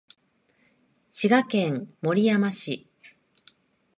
[1.13, 2.89] 滋賀県守山市